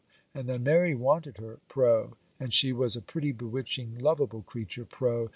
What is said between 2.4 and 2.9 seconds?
she